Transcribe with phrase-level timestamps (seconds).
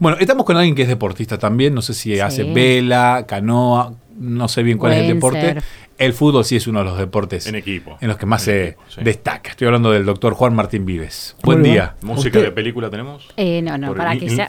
[0.00, 4.48] Bueno, estamos con alguien que es deportista también, no sé si hace vela, canoa, no
[4.48, 5.58] sé bien cuál es el deporte.
[5.98, 8.78] El fútbol sí es uno de los deportes en, equipo, en los que más se
[9.02, 9.50] destaca.
[9.50, 11.36] Estoy hablando del doctor Juan Martín Vives.
[11.42, 11.96] Buen día.
[12.00, 13.28] ¿Música de película tenemos?
[13.36, 14.48] Eh, no, no, para que sea.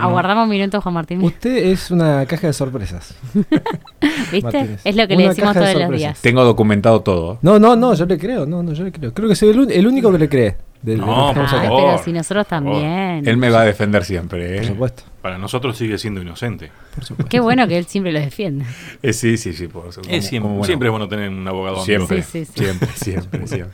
[0.00, 1.20] Aguardamos un minuto, Juan Martín.
[1.20, 3.16] Usted es una caja de sorpresas.
[4.30, 4.76] ¿Viste?
[4.84, 6.20] Es lo que le decimos todos los días.
[6.22, 7.38] Tengo documentado todo.
[7.42, 8.46] No, no, no, yo le creo.
[8.46, 9.12] No, no, yo le creo.
[9.12, 13.22] Creo que soy el único que le cree no, pero si nosotros también.
[13.26, 14.56] Él me va a defender siempre.
[14.56, 14.58] ¿eh?
[14.58, 15.02] Por supuesto.
[15.20, 16.72] Para nosotros sigue siendo inocente.
[17.28, 18.64] Qué bueno que él siempre lo defiende.
[19.02, 19.68] Eh, sí, sí, sí.
[20.20, 21.84] siempre, es bueno tener un abogado.
[21.84, 23.72] Siempre, siempre, siempre, siempre.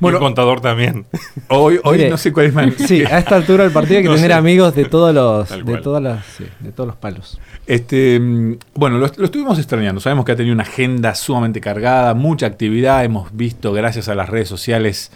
[0.00, 1.06] Bueno, un contador también.
[1.48, 2.74] Hoy, hoy no sé cuál es más.
[2.78, 6.02] Sí, a esta altura del partido hay que tener amigos de todos los, de todas
[6.02, 6.24] las,
[6.60, 7.40] de todos los palos.
[7.66, 10.00] Este, mm, bueno, lo, lo, estuvimos extrañando.
[10.00, 13.04] Sabemos que ha tenido una agenda sumamente cargada, mucha actividad.
[13.04, 15.10] Hemos visto, gracias a las redes sociales,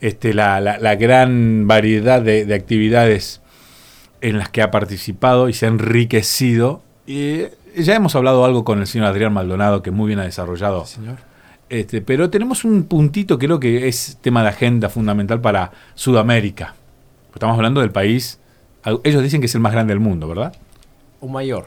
[0.00, 3.40] este, la, la, gran variedad de, actividades
[4.20, 6.82] en las que ha participado y se ha enriquecido.
[7.06, 7.42] Y
[7.76, 10.86] ya hemos hablado algo con el señor Adrián Maldonado, que muy bien ha desarrollado.
[10.86, 11.16] señor.
[11.68, 16.74] Este, pero tenemos un puntito que creo que es tema de agenda fundamental para Sudamérica.
[17.32, 18.40] Estamos hablando del país,
[19.04, 20.52] ellos dicen que es el más grande del mundo, ¿verdad?
[21.20, 21.66] Un mayor.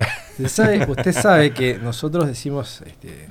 [0.38, 3.28] Usted sabe, usted sabe que nosotros decimos, este,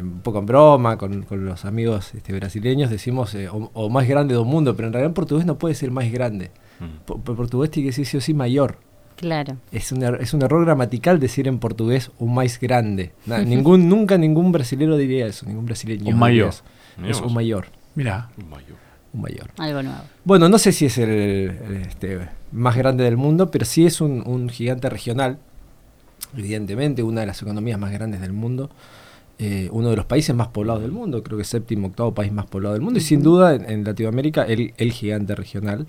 [0.00, 4.44] un poco en broma, con, los amigos este, brasileños, decimos eh, o, más grande del
[4.44, 6.50] mundo, pero en realidad en portugués no puede ser más grande.
[6.80, 7.04] Mm.
[7.04, 8.78] Por, portugués tiene que decir sí o sí mayor.
[9.16, 9.58] Claro.
[9.70, 13.12] Es un, er, es un error gramatical decir en portugués un más grande.
[13.26, 16.08] ningún, nunca ningún brasileño diría eso, ningún brasileño.
[16.08, 16.54] Un mayor.
[17.06, 17.66] Es un mayor.
[17.94, 18.30] Mira.
[18.38, 18.76] Un mayor.
[19.12, 19.50] Un mayor.
[19.58, 20.00] Algo nuevo.
[20.24, 24.22] Bueno, no sé si es el, este, más grande del mundo, pero sí es un,
[24.26, 25.38] un gigante regional.
[26.34, 28.70] Evidentemente, una de las economías más grandes del mundo.
[29.38, 32.46] Eh, uno de los países más poblados del mundo, creo que séptimo, octavo país más
[32.46, 35.86] poblado del mundo, y sin duda en, Latinoamérica el, gigante regional.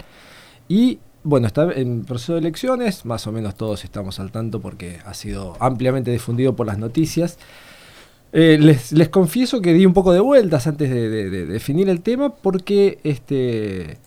[0.67, 4.99] Y bueno, está en proceso de elecciones, más o menos todos estamos al tanto porque
[5.05, 7.37] ha sido ampliamente difundido por las noticias.
[8.31, 12.33] Eh, les, confieso que di un poco de vueltas antes de, de definir el tema
[12.33, 13.99] porque este,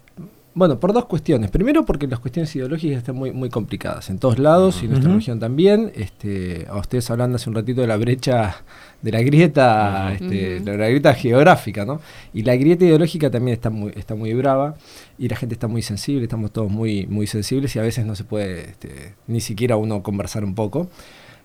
[0.56, 1.50] bueno, por dos cuestiones.
[1.50, 5.12] Primero, porque las cuestiones ideológicas están muy, muy complicadas en todos lados y en nuestra
[5.12, 5.92] región también.
[5.94, 8.64] Este, a ustedes hablando hace un ratito de la brecha,
[9.02, 12.00] de la grieta, este, la grieta geográfica, ¿no?
[12.32, 14.76] Y la grieta ideológica también está muy, está muy brava
[15.18, 18.16] y la gente está muy sensible, estamos todos muy, muy sensibles y a veces no
[18.16, 20.88] se puede este, ni siquiera uno conversar un poco.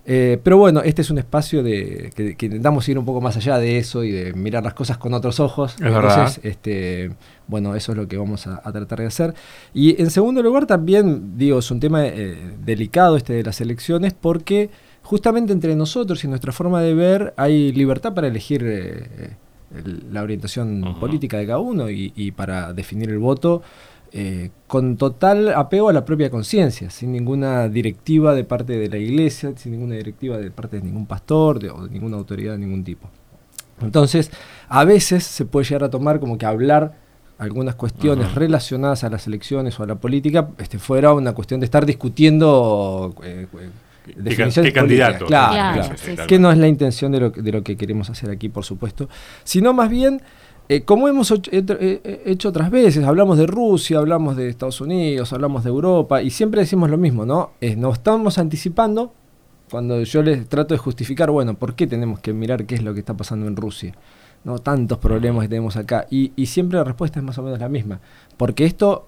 [0.06, 3.60] Eh, pero bueno, este es un espacio de que, intentamos ir un poco más allá
[3.60, 5.76] de eso y de mirar las cosas con otros ojos.
[5.80, 7.12] Entonces, este,
[7.48, 9.34] bueno, eso es lo que vamos a, tratar de hacer.
[9.74, 14.14] Y en segundo lugar, también, digo, es un tema eh, delicado este de las elecciones
[14.14, 14.70] porque
[15.04, 19.36] justamente entre nosotros y nuestra forma de ver hay libertad para elegir eh,
[20.12, 23.62] la orientación política de cada uno y para definir el voto
[24.14, 28.98] eh, con total apego a la propia conciencia, sin ninguna directiva de parte de la
[28.98, 32.84] iglesia, sin ninguna directiva de parte de ningún pastor o de ninguna autoridad de ningún
[32.84, 33.10] tipo.
[33.82, 34.30] Entonces,
[34.68, 36.94] a veces se puede llegar a tomar como que hablar
[37.38, 41.66] algunas cuestiones relacionadas a las elecciones o a la política este, fuera una cuestión de
[41.66, 43.70] estar discutiendo eh, eh
[44.16, 45.26] definiciones candidato?
[45.26, 45.96] Claro,
[46.28, 49.10] que no es la intención de lo, de lo que queremos hacer aquí, por supuesto,
[49.44, 50.22] sino más bien
[50.76, 55.70] eh, como hemos hecho otras veces, hablamos de Rusia, hablamos de Estados Unidos, hablamos de
[55.70, 57.52] Europa y siempre decimos lo mismo, ¿no?
[57.78, 59.14] nos estamos anticipando
[59.70, 62.94] cuando yo les trato de justificar, bueno, ¿por qué tenemos que mirar qué es lo
[62.94, 63.94] que está pasando en Rusia?
[64.44, 64.60] ¿no?
[64.60, 66.08] Tantos problemas que tenemos acá.
[66.10, 68.00] Y, siempre la respuesta es más o menos la misma.
[68.38, 69.08] Porque esto,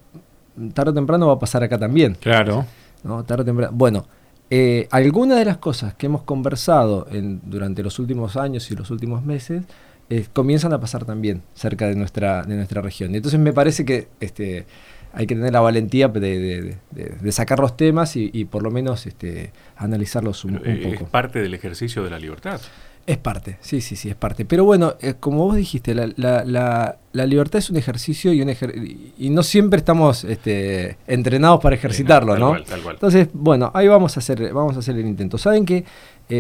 [0.74, 2.16] tarde o temprano, va a pasar acá también.
[2.20, 2.66] Claro.
[3.04, 3.24] ¿no?
[3.24, 3.74] Tarde o temprano.
[3.76, 4.06] Bueno,
[4.50, 7.08] eh, algunas de las cosas que hemos conversado
[7.44, 9.64] durante los últimos años y los últimos meses
[10.16, 13.16] eh, comienzan a pasar también cerca de nuestra, de nuestra región.
[13.16, 14.68] Entonces me parece que este,
[15.12, 16.78] hay que tener la valentía de,
[17.32, 21.06] sacar los temas y, por lo menos este, analizarlos un, eh, poco.
[21.06, 22.62] Es parte del ejercicio de la libertad.
[23.08, 24.46] Es parte, sí, sí, sí, es parte.
[24.46, 28.56] Pero bueno, eh, como vos dijiste, la, la, la, libertad es un ejercicio y, un
[29.18, 32.56] y no siempre estamos este, entrenados para ejercitarlo, ¿no?
[32.56, 35.40] Entonces, bueno, ahí vamos a hacer, vamos a hacer el intento.
[35.40, 35.84] Saben que,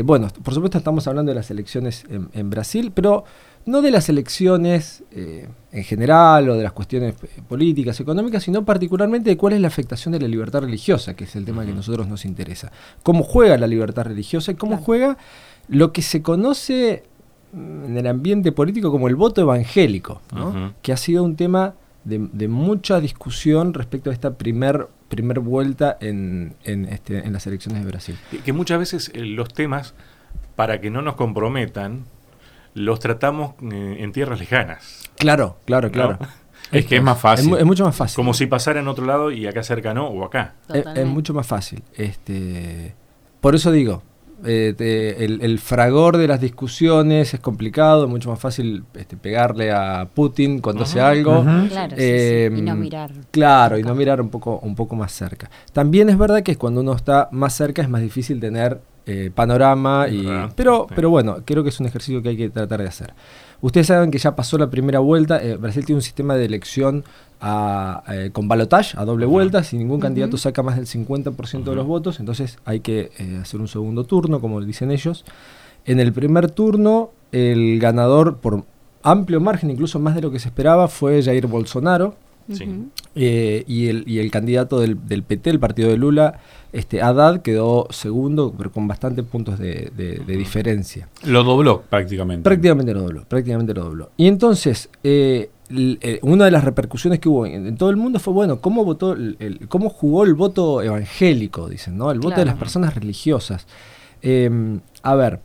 [0.05, 3.25] bueno, por supuesto estamos hablando de las elecciones en Brasil, pero
[3.65, 8.65] no de las elecciones eh, en general o de las cuestiones eh, políticas, económicas, sino
[8.65, 11.71] particularmente de cuál es la afectación de la libertad religiosa, que es el tema que
[11.71, 12.71] a nosotros nos interesa.
[13.03, 15.17] Cómo juega la libertad religiosa y cómo juega
[15.67, 17.03] lo que se conoce
[17.53, 20.21] mm, en el ambiente político como el voto evangélico,
[20.81, 26.55] que ha sido un tema de, mucha discusión respecto a esta primer, primer vuelta en,
[26.63, 28.17] este, en las elecciones de Brasil.
[28.43, 29.93] Que, muchas veces eh, los temas,
[30.55, 32.05] para que no nos comprometan,
[32.73, 35.09] los tratamos eh, en tierras lejanas.
[35.17, 36.17] Claro, claro, claro.
[36.71, 37.55] Es que es más fácil.
[37.55, 38.15] Es, mucho más fácil.
[38.15, 40.55] Como si pasara en otro lado y acá cerca no, o acá.
[40.73, 41.83] Es, mucho más fácil.
[41.93, 42.95] Este,
[43.41, 44.01] por eso digo,
[44.43, 44.73] eh,
[45.19, 50.59] el, fragor de las discusiones es complicado, es mucho más fácil este, pegarle a Putin
[50.59, 51.43] cuando hace algo.
[51.69, 53.11] Claro, y no em, mirar.
[53.29, 55.51] Claro, y no mirar un poco, un poco más cerca.
[55.73, 60.07] También es verdad que cuando uno está más cerca es más difícil tener eh, panorama,
[60.09, 63.13] y, pero, pero bueno, creo que es un ejercicio que hay que tratar de hacer.
[63.63, 67.05] Ustedes saben que ya pasó la primera vuelta, eh, Brasil tiene un sistema de elección
[67.45, 71.87] eh, con balotage, a doble vuelta, si ningún candidato saca más del 50% de los
[71.87, 75.23] votos, entonces hay que eh, hacer un segundo turno, como dicen ellos.
[75.85, 78.65] En el primer turno, el ganador, por
[79.01, 82.15] amplio margen, incluso más de lo que se esperaba, fue Jair Bolsonaro.
[83.15, 86.39] Eh, y, el, y, el, candidato del, PT, el partido de Lula,
[86.71, 89.91] este, Haddad, quedó segundo, pero con bastantes puntos de,
[90.27, 91.09] diferencia.
[91.25, 92.43] Lo dobló prácticamente.
[92.43, 94.11] Prácticamente lo dobló, prácticamente lo dobló.
[94.17, 98.33] Y entonces, eh, eh, una de las repercusiones que hubo en, todo el mundo fue,
[98.33, 102.11] bueno, cómo votó, el, cómo jugó el voto evangélico, dicen, ¿no?
[102.11, 103.67] El voto de las personas religiosas.
[104.21, 105.39] Em, a ver,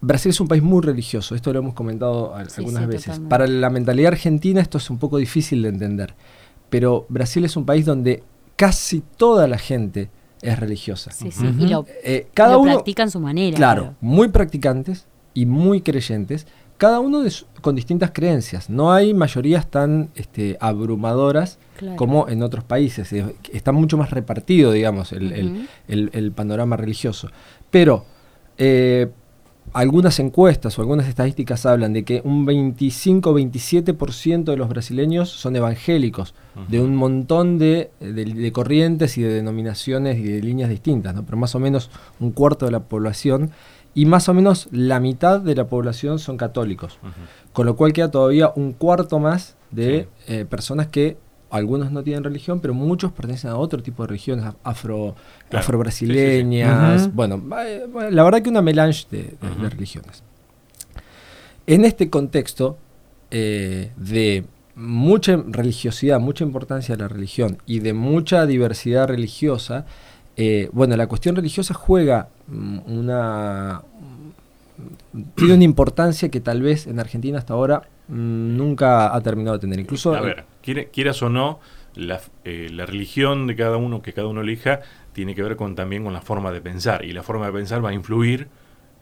[0.00, 3.20] Brasil es un país muy religioso, esto lo hemos comentado algunas veces.
[3.28, 6.14] Para la mentalidad argentina esto es un poco difícil de entender,
[6.68, 8.22] pero Brasil es un país donde
[8.56, 10.10] casi toda la gente
[10.42, 11.10] es religiosa.
[11.10, 11.46] Sí, sí.
[11.58, 13.56] Y lo, eh, cada uno, practican su manera.
[13.56, 16.46] Claro, muy practicantes y muy creyentes,
[16.80, 17.22] cada uno
[17.60, 18.70] con distintas creencias.
[18.70, 21.58] No hay mayorías tan este, abrumadoras
[21.96, 23.12] como en otros países.
[23.52, 27.28] Está mucho más repartido, digamos, el, panorama religioso.
[27.70, 28.06] Pero
[28.56, 29.10] eh,
[29.72, 36.34] algunas encuestas o algunas estadísticas hablan de que un 25-27% de los brasileños son evangélicos,
[36.68, 37.90] de un montón de,
[38.52, 41.24] corrientes y de denominaciones y de líneas distintas, ¿no?
[41.24, 43.50] pero más o menos un cuarto de la población
[43.94, 46.98] y más o menos la mitad de la población son católicos,
[47.52, 51.16] con lo cual queda todavía un cuarto más de eh, personas que
[51.50, 55.16] algunos no tienen religión, pero muchos pertenecen a otro tipo de religiones, afro,
[55.52, 57.12] afro-brasileñas.
[57.14, 57.42] bueno,
[58.10, 59.36] la verdad que una melange de,
[59.68, 60.22] religiones.
[61.66, 62.78] En este contexto
[63.30, 64.44] eh, de
[64.74, 69.86] mucha religiosidad, mucha importancia de la religión y de mucha diversidad religiosa,
[70.36, 73.82] eh, bueno, la cuestión religiosa juega mm, una...
[75.34, 79.60] tiene una importancia que tal vez en Argentina hasta ahora mm, nunca ha terminado de
[79.60, 79.80] tener.
[79.80, 80.14] Incluso...
[80.14, 81.60] A ver, quieras o no,
[82.44, 84.80] eh, la, religión de cada uno, que cada uno elija,
[85.12, 87.04] tiene que ver con también con la forma de pensar.
[87.04, 88.48] Y la forma de pensar va a influir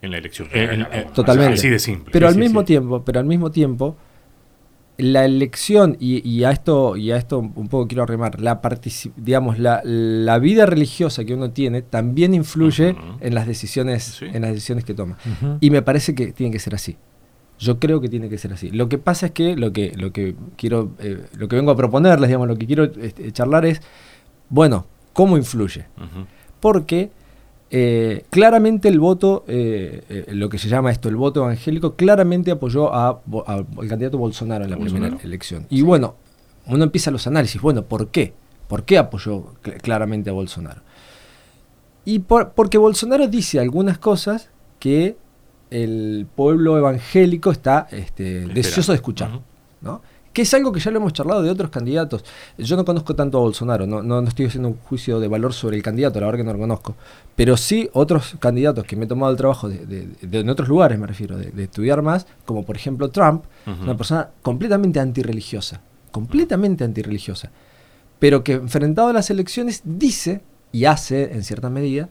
[0.00, 0.48] en la elección.
[0.52, 1.54] Eh, totalmente.
[1.54, 2.12] así de simple.
[2.12, 3.96] Pero al mismo tiempo, pero al mismo tiempo,
[4.96, 8.60] la elección, y, a esto, y a esto un poco quiero remar, la
[9.16, 14.50] digamos, la, la, vida religiosa que uno tiene también influye en las decisiones, en las
[14.50, 15.16] decisiones que toma.
[15.60, 16.96] Y me parece que tiene que ser así.
[17.58, 18.70] Yo creo que tiene que ser así.
[18.70, 21.76] Lo que pasa es que lo que, lo que quiero, eh, lo que vengo a
[21.76, 23.80] proponerles, digamos, lo que quiero este, charlar es,
[24.48, 25.86] bueno, ¿cómo influye?
[26.60, 27.10] Porque
[27.70, 32.94] eh, claramente el voto, eh, lo que se llama esto, el voto evangélico, claramente apoyó
[32.94, 35.66] al candidato Bolsonaro en la primera elección.
[35.68, 36.14] Y bueno,
[36.66, 38.34] uno empieza los análisis, bueno, ¿por qué?
[38.68, 40.82] ¿Por qué apoyó claramente a Bolsonaro?
[42.04, 45.16] Y porque Bolsonaro dice algunas cosas que
[45.70, 49.30] el pueblo evangélico está este, deseoso de escuchar.
[49.80, 50.00] ¿no?
[50.38, 52.24] que es algo que ya lo hemos charlado de otros candidatos.
[52.56, 55.76] Yo no conozco tanto a Bolsonaro, no, no, estoy haciendo un juicio de valor sobre
[55.76, 56.94] el candidato, la verdad que no lo conozco,
[57.34, 61.08] pero sí otros candidatos que me he tomado el trabajo de, en otros lugares, me
[61.08, 63.46] refiero, de, estudiar más, como por ejemplo Trump,
[63.82, 65.80] una persona completamente antirreligiosa,
[66.12, 67.50] completamente antirreligiosa,
[68.20, 72.10] pero que enfrentado a las elecciones dice y hace, en cierta medida,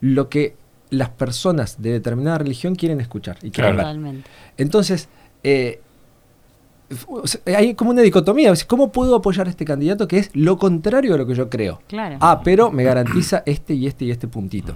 [0.00, 0.54] lo que
[0.92, 4.22] las personas de determinada religión quieren escuchar y quieren
[4.58, 5.08] Entonces,
[5.42, 5.80] eh,
[7.46, 8.52] hay como una dicotomía.
[8.66, 11.80] ¿Cómo puedo apoyar a este candidato que es lo contrario a lo que yo creo?
[12.20, 14.74] Ah, pero me garantiza este y este y este puntito.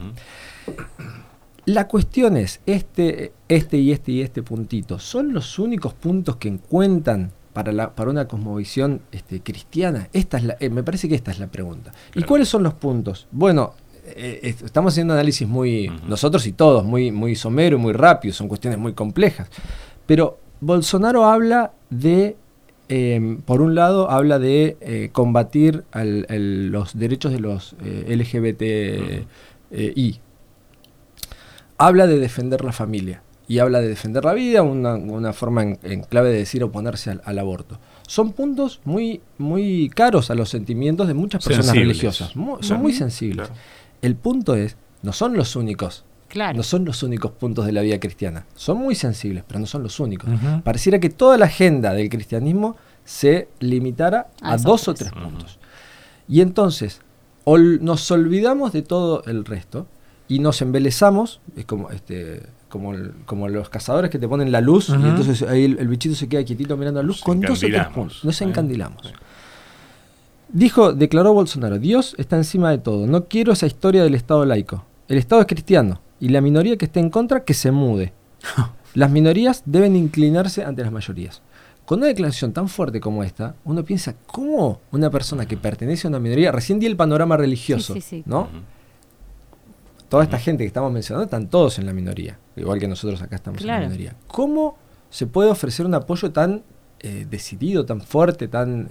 [1.67, 6.49] La cuestión es, este, este y este y este puntito, ¿son los únicos puntos que
[6.49, 10.09] encuentran para, la, para una cosmovisión este, cristiana?
[10.15, 11.93] Esta es la, eh, me parece que esta es la pregunta.
[12.15, 13.27] ¿Y cuáles son los puntos?
[13.33, 13.75] Bueno,
[14.09, 18.79] eh, estamos haciendo análisis muy, nosotros y todos, muy, muy somero, muy rápido, son cuestiones
[18.79, 19.49] muy complejas.
[20.07, 22.37] Pero Bolsonaro habla de,
[22.89, 29.27] em, por un lado, habla de eh, combatir los derechos de los eh, LGBTI.
[31.79, 36.31] Habla de defender la familia y habla de defender la vida, una, forma en, clave
[36.31, 37.79] de decir oponerse al, aborto.
[38.07, 42.33] Son puntos muy, muy caros a los sentimientos de muchas personas religiosas.
[42.61, 43.51] son muy sensibles.
[44.03, 46.05] El punto es, no son los únicos
[46.55, 48.47] no son los únicos puntos de la vida cristiana.
[48.55, 50.29] Son muy sensibles, pero no son los únicos.
[50.65, 55.59] Pareciera que toda la agenda del cristianismo se limitara a, dos o tres puntos.
[56.29, 57.01] Y entonces
[57.47, 59.87] nos olvidamos de todo el resto
[60.29, 62.93] y nos embelezamos, es como este como,
[63.27, 66.45] como los cazadores que te ponen la luz y entonces ahí el, bichito se queda
[66.45, 68.25] quietito mirando la luz con dos o tres puntos.
[68.25, 69.13] Nos encandilamos.
[70.49, 73.07] Dijo, declaró Bolsonaro, Dios está encima de todo.
[73.07, 74.85] No quiero esa historia del Estado laico.
[75.09, 78.13] El Estado es cristiano y la minoría que esté en contra que se mude.
[78.95, 81.43] Las minorías deben inclinarse ante las mayorías.
[81.85, 86.11] Con una declaración tan fuerte como esta, uno piensa, ¿cómo una persona que pertenece a
[86.11, 88.49] una minoría, recién di el panorama religioso, ¿no?
[90.09, 93.37] Toda esta gente que estamos mencionando están todos en la minoría, igual que nosotros acá
[93.37, 94.17] estamos en la minoría.
[94.29, 94.79] ¿Cómo
[95.11, 96.63] se puede ofrecer un apoyo tan
[97.01, 98.89] eh, decidido, tan fuerte, tan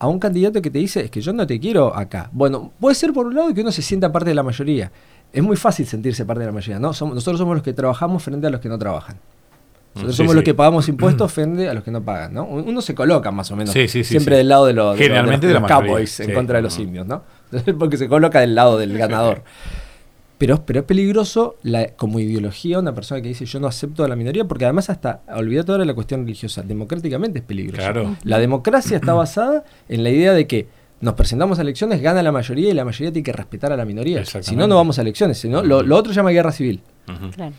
[0.00, 2.30] a un candidato que te dice, es que yo no te quiero acá?
[2.32, 4.90] Bueno, puede ser por un lado que uno se sienta parte de la mayoría.
[5.30, 6.94] Es muy fácil sentirse parte de la mayoría, ¿no?
[6.94, 9.18] Somos, nosotros somos los que trabajamos frente a los que no trabajan.
[9.94, 12.44] Nosotros somos los que pagamos impuestos frente a los que no pagan, ¿no?
[12.44, 16.20] Uno se coloca más o menos siempre del lado de, los, Generalmente de, los, cowboys
[16.20, 17.22] en contra de los indios, ¿no?
[17.78, 19.42] Porque se coloca del lado del ganador.
[20.40, 24.08] Pero, pero es peligroso la, como ideología una persona que dice yo no acepto a
[24.08, 28.16] la minoría, porque además hasta, olvídate ahora la cuestión religiosa, democráticamente es peligroso.
[28.24, 30.66] La democracia está basada en la idea de que
[31.02, 33.84] nos presentamos a elecciones, gana la mayoría y la mayoría tiene que respetar a la
[33.84, 34.24] minoría.
[34.24, 35.36] Si no, no vamos a elecciones.
[35.36, 36.80] Si no, lo, otro se llama guerra civil.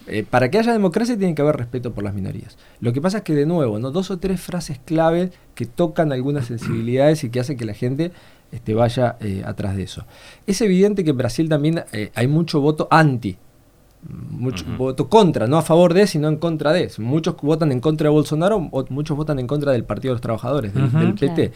[0.07, 2.57] Eh, para que haya democracia tiene que haber respeto por las minorías.
[2.79, 3.91] Lo que pasa es que, de nuevo, ¿no?
[3.91, 8.11] dos o tres frases clave que tocan algunas sensibilidades y que hacen que la gente
[8.51, 10.05] este, vaya eh, atrás de eso.
[10.47, 13.37] Es evidente que en Brasil también eh, hay mucho voto anti
[14.03, 16.89] mucho voto contra, no a favor de, sino en contra de.
[16.97, 20.73] Muchos votan en contra de Bolsonaro, muchos votan en contra del Partido de los Trabajadores,
[20.73, 21.51] del, PT.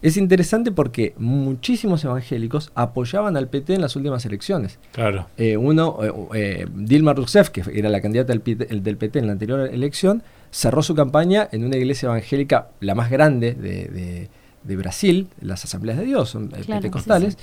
[0.00, 4.78] Es interesante porque muchísimos evangélicos apoyaban al PT en las últimas elecciones.
[4.92, 5.26] Claro.
[5.36, 9.68] Eh, uno, eh, eh, Dilma Rousseff, que era la candidata del PT, en la anterior
[9.72, 14.30] elección, cerró su campaña en una iglesia evangélica, la más grande de,
[14.64, 17.38] Brasil, las Asambleas de Dios, son pentecostales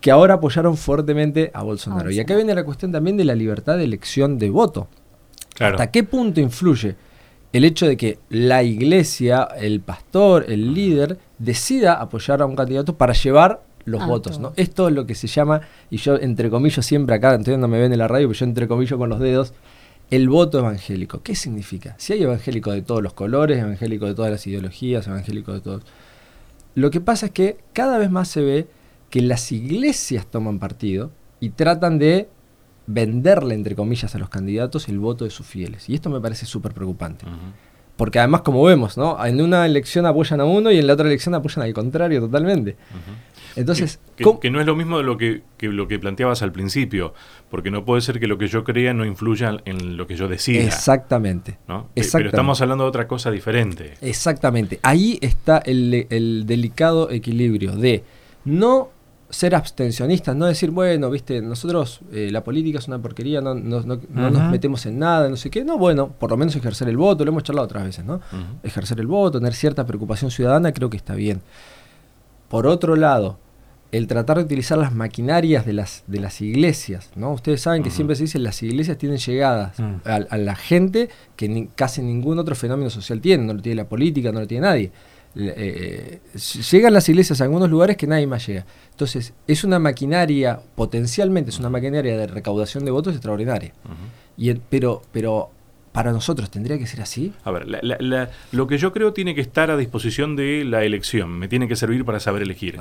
[0.00, 2.10] que ahora apoyaron fuertemente a Bolsonaro.
[2.10, 4.88] Y acá viene la cuestión también de la libertad de elección de voto.
[5.60, 6.96] ¿Hasta qué punto influye
[7.52, 12.96] el hecho de que la iglesia, el pastor, el líder, decida apoyar a un candidato
[12.96, 14.52] para llevar los votos, ¿no?
[14.56, 17.80] Esto es lo que se llama, y yo entre comillas siempre acá, entonces no me
[17.80, 19.52] ven en la radio, pero yo entre comillas con los dedos,
[20.10, 21.22] el voto evangélico.
[21.22, 21.94] ¿Qué significa?
[21.98, 25.82] Si hay evangélicos de todos los colores, evangélicos de todas las ideologías, evangélicos de todos.
[26.74, 28.68] Lo que pasa es que cada vez más se ve
[29.10, 32.28] que las iglesias toman partido y tratan de
[32.86, 35.88] venderle, entre comillas, a los candidatos el voto de sus fieles.
[35.88, 37.26] Y esto me parece súper preocupante.
[37.96, 39.24] Porque además, como vemos, ¿no?
[39.24, 42.76] En una elección apoyan a uno y en la otra elección apoyan al contrario totalmente.
[43.54, 47.12] Entonces, que, no es lo mismo de lo que, lo que planteabas al principio,
[47.50, 50.26] porque no puede ser que lo que yo crea no influya en lo que yo
[50.26, 50.62] decida.
[50.62, 51.58] Exactamente.
[51.66, 53.94] Pero estamos hablando de otra cosa diferente.
[54.00, 54.80] Exactamente.
[54.82, 58.04] Ahí está el, el delicado equilibrio de
[58.44, 58.90] no
[59.32, 63.86] ser abstencionistas, no decir, bueno, viste, nosotros eh, la política es una porquería, no, nos
[64.50, 65.64] metemos en nada, no sé qué.
[65.64, 68.20] No, bueno, por lo menos ejercer el voto, lo hemos charlado otras veces, ¿no?
[68.62, 71.40] Ejercer el voto, tener cierta preocupación ciudadana, creo que está bien.
[72.48, 73.38] Por otro lado,
[73.90, 77.32] el tratar de utilizar las maquinarias de las, de las iglesias, ¿no?
[77.32, 79.94] Ustedes saben que siempre se dice las iglesias tienen llegadas mm.
[80.04, 84.30] a, la gente que casi ningún otro fenómeno social tiene, no lo tiene la política,
[84.30, 84.92] no lo tiene nadie.
[85.34, 86.20] Eh,
[86.70, 88.66] llegan las iglesias a algunos lugares que nadie más llega.
[88.90, 93.72] Entonces, es una maquinaria, potencialmente es una maquinaria de recaudación de votos extraordinaria.
[94.36, 95.50] y pero, pero
[95.92, 97.32] para nosotros tendría que ser así.
[97.44, 97.66] A ver,
[98.52, 101.76] lo que yo creo tiene que estar a disposición de la elección, me tiene que
[101.76, 102.80] servir para saber elegir.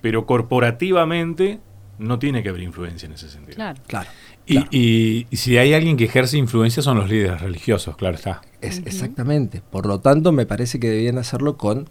[0.00, 1.60] Pero corporativamente
[1.98, 3.56] no tiene que haber influencia en ese sentido.
[3.56, 3.80] Claro.
[3.86, 4.08] claro.
[4.48, 8.40] Y, si hay alguien que ejerce influencia son los líderes religiosos, claro está.
[8.60, 9.62] Es, Exactamente.
[9.70, 11.88] Por lo tanto, me parece que debían hacerlo con,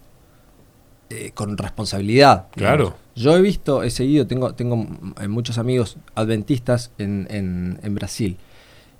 [1.09, 2.47] eh, con responsabilidad.
[2.51, 2.95] Claro.
[3.15, 4.87] Yo he visto, he seguido, tengo, tengo
[5.21, 8.37] eh, muchos amigos adventistas en, en, Brasil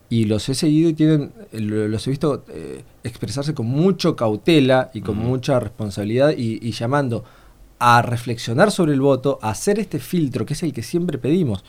[0.10, 5.02] y los he seguido y tienen, los he visto eh, expresarse con mucha cautela y
[5.02, 7.26] con mucha responsabilidad y, y, llamando
[7.78, 11.64] a reflexionar sobre el voto, a hacer este filtro que es el que siempre pedimos.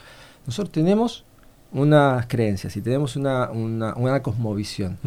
[0.47, 1.25] Nosotros tenemos
[1.73, 4.99] unas creencias y tenemos una, una, cosmovisión.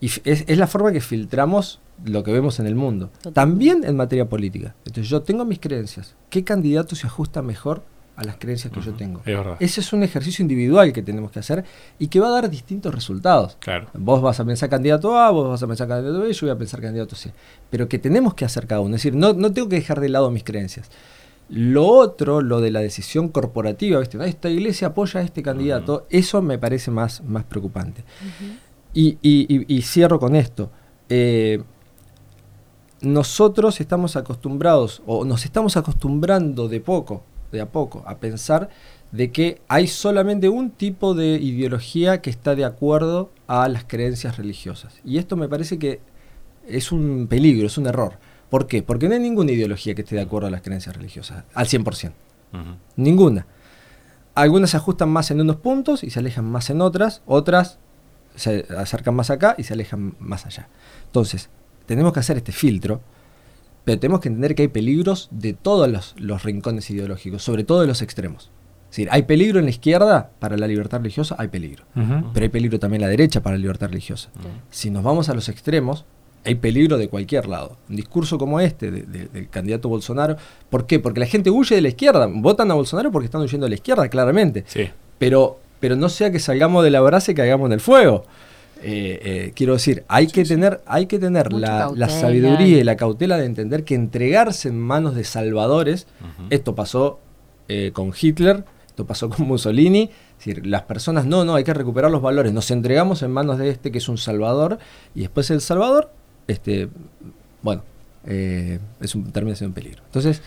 [0.00, 3.10] Y es, la forma que filtramos lo que vemos en el mundo.
[3.32, 4.74] También en materia política.
[4.84, 6.16] Entonces yo tengo mis creencias.
[6.30, 7.84] ¿Qué candidato se ajusta mejor
[8.16, 9.22] a las creencias que yo tengo?
[9.60, 11.64] Ese es un ejercicio individual que tenemos que hacer
[11.98, 13.56] y que va a dar distintos resultados.
[13.60, 13.88] Claro.
[13.94, 16.58] Vos vas a pensar candidato A, vos vas a pensar candidato B, yo voy a
[16.58, 17.32] pensar candidato C.
[17.70, 18.96] Pero que tenemos que hacer cada uno.
[18.96, 20.90] Es decir, no, no tengo que dejar de lado mis creencias.
[21.54, 24.16] Lo otro, lo de la decisión corporativa, ¿viste?
[24.26, 28.04] esta iglesia apoya a este candidato, eso me parece más, más preocupante.
[28.94, 30.70] y, cierro con esto.
[31.10, 31.62] Eh,
[33.02, 38.70] nosotros estamos acostumbrados, o nos estamos acostumbrando de poco, de a poco, a pensar
[39.10, 44.38] de que hay solamente un tipo de ideología que está de acuerdo a las creencias
[44.38, 44.94] religiosas.
[45.04, 46.00] Y esto me parece que
[46.66, 48.14] es un peligro, es un error.
[48.52, 48.82] ¿Por qué?
[48.82, 52.12] Porque no hay ninguna ideología que esté de acuerdo a las creencias religiosas, al 100%.
[52.96, 53.46] Ninguna.
[54.34, 57.78] Algunas se ajustan más en unos puntos y se alejan más en otras, otras
[58.34, 60.68] se acercan más acá y se alejan más allá.
[61.06, 61.48] Entonces,
[61.86, 63.00] tenemos que hacer este filtro,
[63.84, 67.86] pero tenemos que entender que hay peligros de todos los, rincones ideológicos, sobre todo de
[67.86, 68.50] los extremos.
[68.90, 71.86] Es decir, hay peligro en la izquierda para la libertad religiosa, hay peligro.
[71.94, 74.28] Pero hay peligro también en la derecha para la libertad religiosa.
[74.68, 76.04] Si nos vamos a los extremos,
[76.44, 77.76] hay peligro de cualquier lado.
[77.88, 80.36] Un discurso como este del candidato Bolsonaro,
[80.70, 80.98] ¿por qué?
[80.98, 82.26] Porque la gente huye de la izquierda.
[82.26, 84.64] Votan a Bolsonaro porque están huyendo de la izquierda, claramente.
[84.66, 84.88] Sí.
[85.18, 88.24] Pero, pero no sea que salgamos de la brasa y caigamos en el fuego.
[88.84, 93.36] Eh, eh, quiero decir, hay que tener, hay que tener la, sabiduría y la cautela
[93.36, 96.08] de entender que entregarse en manos de salvadores,
[96.50, 97.20] esto pasó
[97.68, 101.74] eh, con Hitler, esto pasó con Mussolini, es decir, las personas, no, no, hay que
[101.74, 104.78] recuperar los valores, nos entregamos en manos de este que es un salvador,
[105.14, 106.10] y después el salvador
[106.52, 106.88] este,
[107.62, 107.82] bueno,
[108.26, 110.02] eh, es un, termina siendo un peligro.
[110.06, 110.42] Entonces,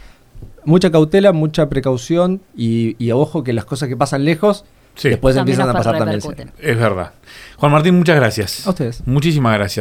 [0.64, 4.66] mucha cautela, mucha precaución y, y ojo que las cosas que pasan lejos
[5.04, 6.22] después empiezan a pasar también.
[6.60, 7.12] Es verdad.
[7.58, 8.66] Juan Martín, muchas gracias.
[8.66, 9.06] A ustedes.
[9.06, 9.74] Muchísimas gracias.